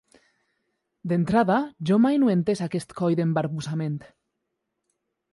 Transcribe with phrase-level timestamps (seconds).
[1.11, 1.57] D'entrada,
[1.89, 3.99] jo mai no he entès aquest coi d'embarbussament.